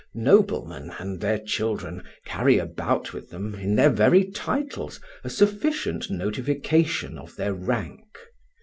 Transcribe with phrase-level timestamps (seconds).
[0.15, 7.19] Noblemen and their children carry about with them, in their very titles, a sufficient notification
[7.19, 8.07] of their rank.